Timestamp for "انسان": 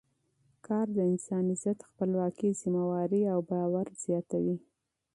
1.11-1.43